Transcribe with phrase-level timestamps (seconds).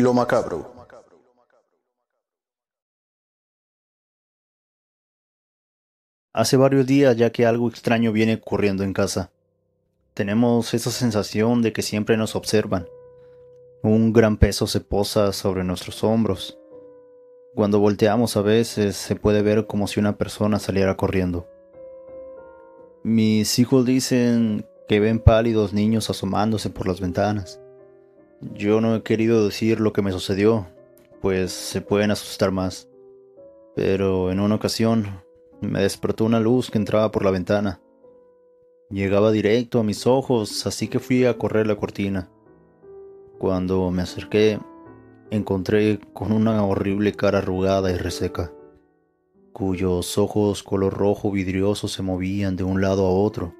[0.00, 0.72] lo macabro.
[6.32, 9.30] Hace varios días ya que algo extraño viene ocurriendo en casa.
[10.14, 12.86] Tenemos esa sensación de que siempre nos observan.
[13.82, 16.58] Un gran peso se posa sobre nuestros hombros.
[17.54, 21.46] Cuando volteamos a veces se puede ver como si una persona saliera corriendo.
[23.02, 27.60] Mis hijos dicen que ven pálidos niños asomándose por las ventanas.
[28.40, 30.68] Yo no he querido decir lo que me sucedió,
[31.20, 32.88] pues se pueden asustar más.
[33.74, 35.22] Pero en una ocasión
[35.60, 37.80] me despertó una luz que entraba por la ventana.
[38.90, 42.30] Llegaba directo a mis ojos, así que fui a correr la cortina.
[43.38, 44.60] Cuando me acerqué,
[45.30, 48.52] encontré con una horrible cara arrugada y reseca,
[49.52, 53.52] cuyos ojos color rojo vidrioso se movían de un lado a otro,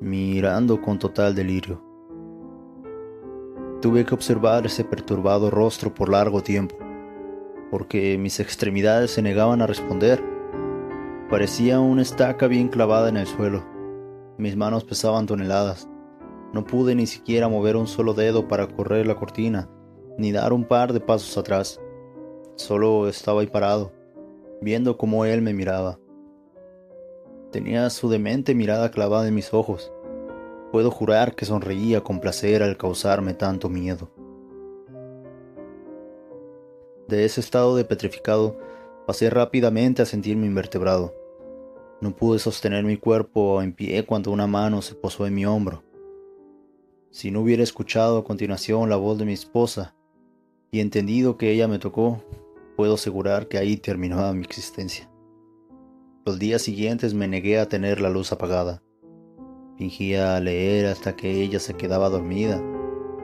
[0.00, 1.83] mirando con total delirio.
[3.84, 6.74] Tuve que observar ese perturbado rostro por largo tiempo,
[7.70, 10.24] porque mis extremidades se negaban a responder.
[11.28, 13.62] Parecía una estaca bien clavada en el suelo.
[14.38, 15.86] Mis manos pesaban toneladas.
[16.54, 19.68] No pude ni siquiera mover un solo dedo para correr la cortina,
[20.16, 21.78] ni dar un par de pasos atrás.
[22.56, 23.92] Solo estaba ahí parado,
[24.62, 25.98] viendo cómo él me miraba.
[27.52, 29.92] Tenía su demente mirada clavada en mis ojos,
[30.74, 34.10] Puedo jurar que sonreía con placer al causarme tanto miedo.
[37.06, 38.58] De ese estado de petrificado
[39.06, 41.14] pasé rápidamente a sentirme invertebrado.
[42.00, 45.84] No pude sostener mi cuerpo en pie cuando una mano se posó en mi hombro.
[47.12, 49.94] Si no hubiera escuchado a continuación la voz de mi esposa
[50.72, 52.20] y entendido que ella me tocó,
[52.76, 55.08] puedo asegurar que ahí terminaba mi existencia.
[56.26, 58.83] Los días siguientes me negué a tener la luz apagada.
[59.76, 62.62] Fingía leer hasta que ella se quedaba dormida,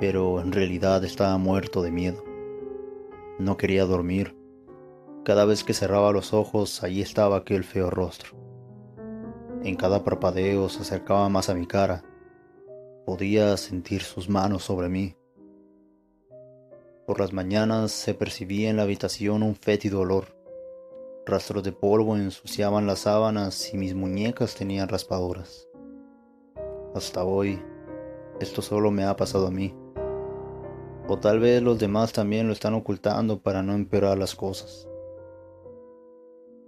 [0.00, 2.24] pero en realidad estaba muerto de miedo.
[3.38, 4.36] No quería dormir.
[5.24, 8.30] Cada vez que cerraba los ojos, allí estaba aquel feo rostro.
[9.62, 12.02] En cada parpadeo se acercaba más a mi cara.
[13.06, 15.14] Podía sentir sus manos sobre mí.
[17.06, 20.36] Por las mañanas se percibía en la habitación un fétido olor.
[21.26, 25.69] Rastros de polvo ensuciaban las sábanas y mis muñecas tenían raspaduras.
[26.94, 27.62] Hasta hoy,
[28.40, 29.74] esto solo me ha pasado a mí.
[31.06, 34.88] O tal vez los demás también lo están ocultando para no empeorar las cosas.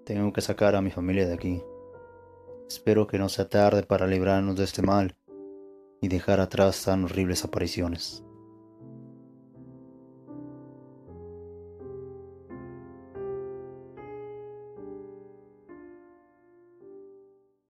[0.04, 1.62] Tengo que sacar a mi familia de aquí.
[2.68, 5.16] Espero que no sea tarde para librarnos de este mal
[6.00, 8.24] y dejar atrás tan horribles apariciones.